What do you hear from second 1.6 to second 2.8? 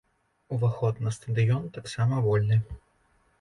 таксама вольны.